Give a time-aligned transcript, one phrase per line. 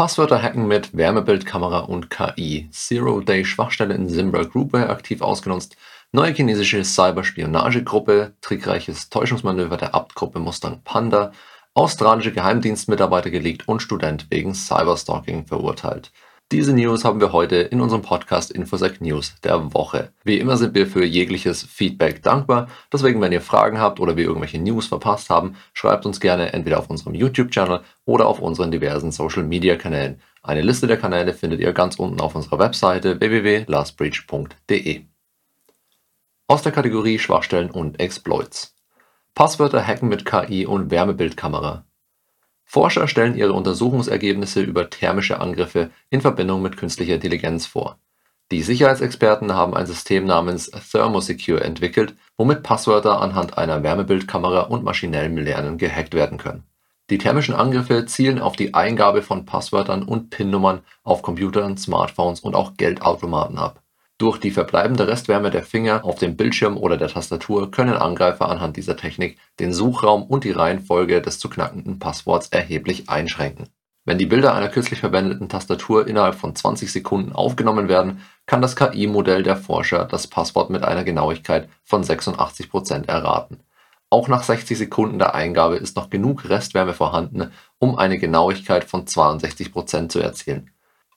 [0.00, 2.70] Passwörter hacken mit Wärmebildkamera und KI.
[2.72, 5.76] Zero-Day-Schwachstelle in Zimbra Groupware aktiv ausgenutzt.
[6.10, 8.32] Neue chinesische Cyberspionagegruppe.
[8.40, 11.32] Trickreiches Täuschungsmanöver der Abt-Gruppe Mustang Panda.
[11.74, 16.12] Australische Geheimdienstmitarbeiter geleakt und Student wegen Cyberstalking verurteilt.
[16.52, 20.12] Diese News haben wir heute in unserem Podcast Infosec News der Woche.
[20.24, 22.66] Wie immer sind wir für jegliches Feedback dankbar.
[22.92, 26.80] Deswegen, wenn ihr Fragen habt oder wir irgendwelche News verpasst haben, schreibt uns gerne entweder
[26.80, 30.20] auf unserem YouTube-Channel oder auf unseren diversen Social-Media-Kanälen.
[30.42, 35.02] Eine Liste der Kanäle findet ihr ganz unten auf unserer Webseite www.lastbreach.de.
[36.48, 38.74] Aus der Kategorie Schwachstellen und Exploits.
[39.36, 41.84] Passwörter hacken mit KI und Wärmebildkamera.
[42.72, 47.98] Forscher stellen ihre Untersuchungsergebnisse über thermische Angriffe in Verbindung mit künstlicher Intelligenz vor.
[48.52, 55.36] Die Sicherheitsexperten haben ein System namens Thermosecure entwickelt, womit Passwörter anhand einer Wärmebildkamera und maschinellem
[55.36, 56.62] Lernen gehackt werden können.
[57.10, 62.54] Die thermischen Angriffe zielen auf die Eingabe von Passwörtern und PIN-Nummern auf Computern, Smartphones und
[62.54, 63.82] auch Geldautomaten ab
[64.20, 68.76] durch die verbleibende Restwärme der Finger auf dem Bildschirm oder der Tastatur können Angreifer anhand
[68.76, 73.68] dieser Technik den Suchraum und die Reihenfolge des zu knackenden Passworts erheblich einschränken.
[74.04, 78.76] Wenn die Bilder einer kürzlich verwendeten Tastatur innerhalb von 20 Sekunden aufgenommen werden, kann das
[78.76, 83.60] KI-Modell der Forscher das Passwort mit einer Genauigkeit von 86% erraten.
[84.10, 89.06] Auch nach 60 Sekunden der Eingabe ist noch genug Restwärme vorhanden, um eine Genauigkeit von
[89.06, 90.70] 62% zu erzielen.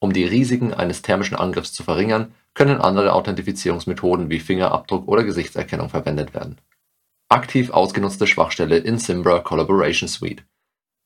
[0.00, 5.90] Um die Risiken eines thermischen Angriffs zu verringern, können andere Authentifizierungsmethoden wie Fingerabdruck oder Gesichtserkennung
[5.90, 6.60] verwendet werden.
[7.28, 10.42] Aktiv ausgenutzte Schwachstelle in Simbra Collaboration Suite.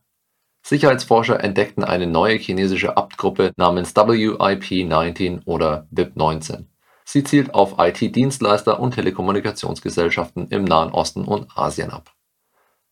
[0.62, 6.69] Sicherheitsforscher entdeckten eine neue chinesische Abt-Gruppe namens WIP-19 oder WIP-19.
[7.12, 12.14] Sie zielt auf IT-Dienstleister und Telekommunikationsgesellschaften im Nahen Osten und Asien ab.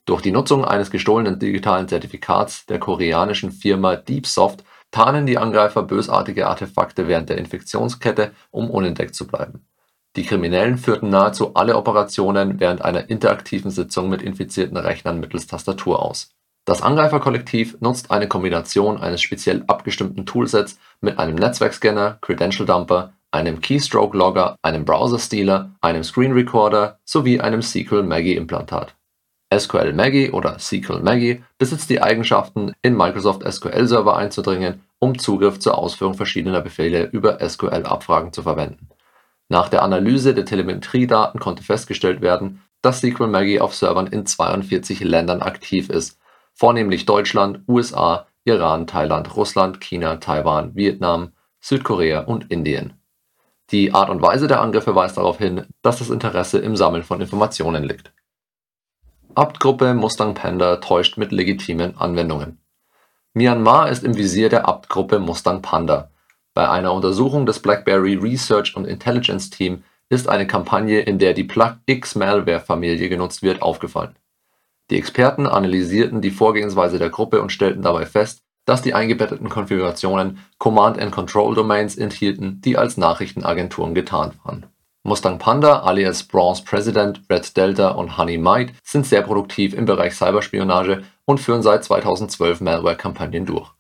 [0.05, 6.47] Durch die Nutzung eines gestohlenen digitalen Zertifikats der koreanischen Firma Deepsoft tarnen die Angreifer bösartige
[6.47, 9.67] Artefakte während der Infektionskette, um unentdeckt zu bleiben.
[10.15, 16.01] Die Kriminellen führten nahezu alle Operationen während einer interaktiven Sitzung mit infizierten Rechnern mittels Tastatur
[16.01, 16.31] aus.
[16.65, 23.61] Das Angreiferkollektiv nutzt eine Kombination eines speziell abgestimmten Toolsets mit einem Netzwerkscanner, Credential Dumper einem
[23.61, 28.95] Keystroke-Logger, einem Browser-Stealer, einem Screen Recorder sowie einem SQL-Maggie-Implantat.
[29.53, 36.61] SQL-Maggie oder SQL-Maggie besitzt die Eigenschaften, in Microsoft SQL-Server einzudringen, um Zugriff zur Ausführung verschiedener
[36.61, 38.89] Befehle über SQL-Abfragen zu verwenden.
[39.49, 45.41] Nach der Analyse der Telemetriedaten konnte festgestellt werden, dass SQL-Maggie auf Servern in 42 Ländern
[45.41, 46.19] aktiv ist,
[46.53, 51.31] vornehmlich Deutschland, USA, Iran, Thailand, Russland, China, Taiwan, Vietnam,
[51.61, 52.96] Südkorea und Indien
[53.71, 57.19] die Art und Weise der Angriffe weist darauf hin, dass das Interesse im Sammeln von
[57.19, 58.13] Informationen liegt.
[59.35, 62.59] Abt-Gruppe Mustang Panda täuscht mit legitimen Anwendungen.
[63.33, 66.11] Myanmar ist im Visier der Abt-Gruppe Mustang Panda.
[66.53, 71.43] Bei einer Untersuchung des BlackBerry Research und Intelligence Team ist eine Kampagne, in der die
[71.43, 74.15] Plug-X-Malware-Familie genutzt wird, aufgefallen.
[74.89, 80.39] Die Experten analysierten die Vorgehensweise der Gruppe und stellten dabei fest dass die eingebetteten Konfigurationen
[80.59, 84.67] Command-and-Control-Domains enthielten, die als Nachrichtenagenturen getarnt waren.
[85.03, 90.15] Mustang Panda alias Bronze President, Red Delta und Honey Might sind sehr produktiv im Bereich
[90.15, 93.71] Cyberspionage und führen seit 2012 Malware-Kampagnen durch.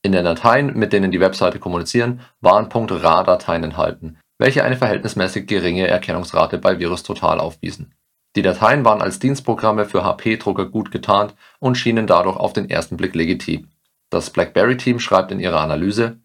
[0.04, 5.88] In den Dateien, mit denen die Webseite kommunizieren, waren .ra-Dateien enthalten, welche eine verhältnismäßig geringe
[5.88, 7.96] Erkennungsrate bei VirusTotal aufwiesen.
[8.36, 12.98] Die Dateien waren als Dienstprogramme für HP-Drucker gut getarnt und schienen dadurch auf den ersten
[12.98, 13.70] Blick legitim
[14.14, 16.20] das BlackBerry-Team schreibt in ihrer Analyse: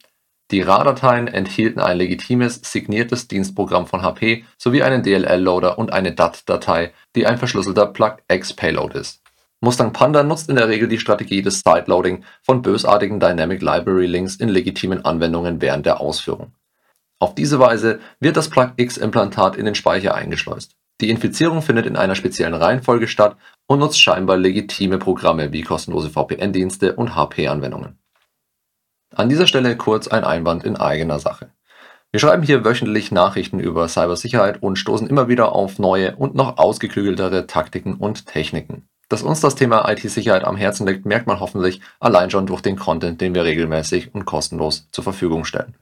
[0.51, 6.93] Die RAR-Dateien enthielten ein legitimes signiertes Dienstprogramm von HP sowie einen DLL-Loader und eine DAT-Datei,
[7.17, 9.23] die ein verschlüsselter Plug-X-Payload ist.
[9.61, 14.37] Mustang Panda nutzt in der Regel die Strategie des Sideloading von bösartigen Dynamic Library Links
[14.37, 16.53] in legitimen Anwendungen während der Ausführung.
[17.19, 22.17] Auf diese Weise wird das Plug-X-Implantat in den Speicher eingeschleust die Infizierung findet in einer
[22.17, 27.99] speziellen Reihenfolge statt und nutzt scheinbar legitime Programme wie kostenlose VPN-Dienste und HP-Anwendungen.
[29.15, 31.51] An dieser Stelle kurz ein Einwand in eigener Sache.
[32.11, 36.59] Wir schreiben hier wöchentlich Nachrichten über Cybersicherheit und stoßen immer wieder auf neue und noch
[36.59, 38.89] ausgeklügeltere Taktiken und Techniken.
[39.09, 42.77] Dass uns das Thema IT-Sicherheit am Herzen liegt, merkt man hoffentlich allein schon durch den
[42.77, 45.75] Content, den wir regelmäßig und kostenlos zur Verfügung stellen.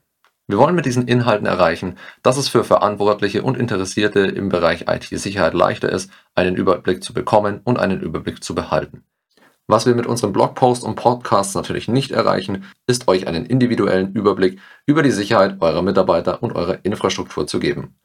[0.49, 5.55] Wir wollen mit diesen Inhalten erreichen, dass es für Verantwortliche und Interessierte im Bereich IT-Sicherheit
[5.55, 9.03] leichter ist, einen Überblick zu bekommen und einen Überblick zu behalten.
[9.67, 14.61] Was wir mit unseren Blogposts und Podcasts natürlich nicht erreichen, ist euch einen individuellen Überblick
[14.87, 17.97] über die Sicherheit eurer Mitarbeiter und eurer Infrastruktur zu geben.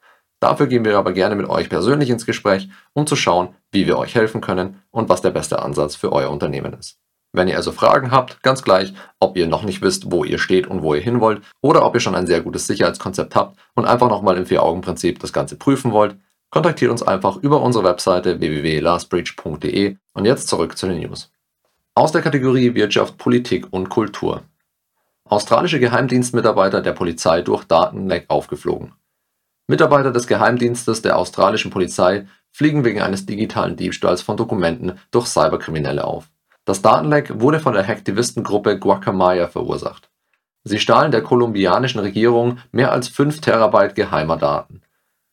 [0.42, 3.96] Dafür gehen wir aber gerne mit euch persönlich ins Gespräch, um zu schauen, wie wir
[3.96, 6.98] euch helfen können und was der beste Ansatz für euer Unternehmen ist.
[7.32, 10.66] Wenn ihr also Fragen habt, ganz gleich, ob ihr noch nicht wisst, wo ihr steht
[10.66, 13.86] und wo ihr hin wollt, oder ob ihr schon ein sehr gutes Sicherheitskonzept habt und
[13.86, 16.16] einfach nochmal im Vier-Augen-Prinzip das Ganze prüfen wollt,
[16.50, 21.30] kontaktiert uns einfach über unsere Webseite www.lastbridge.de und jetzt zurück zu den News.
[21.94, 24.42] Aus der Kategorie Wirtschaft, Politik und Kultur.
[25.24, 28.92] Australische Geheimdienstmitarbeiter der Polizei durch Datenleck aufgeflogen.
[29.68, 36.04] Mitarbeiter des Geheimdienstes der australischen Polizei fliegen wegen eines digitalen Diebstahls von Dokumenten durch Cyberkriminelle
[36.04, 36.30] auf.
[36.64, 40.10] Das Datenleck wurde von der Hacktivistengruppe Guacamaya verursacht.
[40.64, 44.82] Sie stahlen der kolumbianischen Regierung mehr als 5 Terabyte geheimer Daten.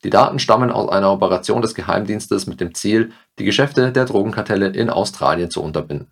[0.04, 4.68] Die Daten stammen aus einer Operation des Geheimdienstes mit dem Ziel, die Geschäfte der Drogenkartelle
[4.70, 6.10] in Australien zu unterbinden.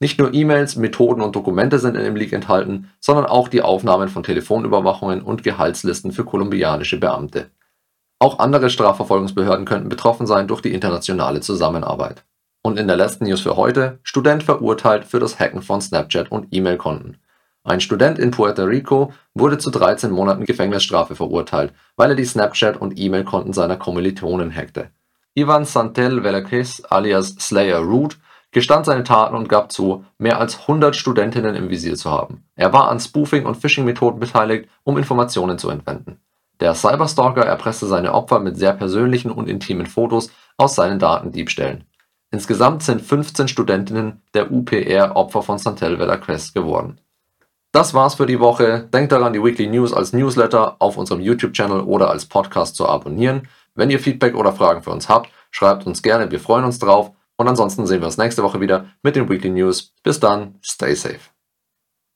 [0.00, 4.08] Nicht nur E-Mails, Methoden und Dokumente sind in dem Leak enthalten, sondern auch die Aufnahmen
[4.08, 7.50] von Telefonüberwachungen und Gehaltslisten für kolumbianische Beamte.
[8.18, 12.24] Auch andere Strafverfolgungsbehörden könnten betroffen sein durch die internationale Zusammenarbeit
[12.64, 16.48] und in der letzten News für heute: Student verurteilt für das Hacken von Snapchat und
[16.50, 17.18] E-Mail-Konten.
[17.62, 22.78] Ein Student in Puerto Rico wurde zu 13 Monaten Gefängnisstrafe verurteilt, weil er die Snapchat
[22.78, 24.90] und E-Mail-Konten seiner Kommilitonen hackte.
[25.34, 28.18] Ivan Santel Velázquez alias Slayer Root
[28.54, 32.46] gestand seine Taten und gab zu, mehr als 100 Studentinnen im Visier zu haben.
[32.56, 36.20] Er war an Spoofing und Phishing-Methoden beteiligt, um Informationen zu entwenden.
[36.60, 41.84] Der Cyberstalker erpresste seine Opfer mit sehr persönlichen und intimen Fotos aus seinen Datendiebstählen
[42.34, 47.00] Insgesamt sind 15 Studentinnen der UPR Opfer von Santel Velázquez geworden.
[47.70, 48.88] Das war's für die Woche.
[48.92, 53.46] Denkt daran, die Weekly News als Newsletter auf unserem YouTube-Channel oder als Podcast zu abonnieren.
[53.76, 57.12] Wenn ihr Feedback oder Fragen für uns habt, schreibt uns gerne, wir freuen uns drauf.
[57.36, 59.92] Und ansonsten sehen wir uns nächste Woche wieder mit den Weekly News.
[60.02, 61.33] Bis dann, stay safe.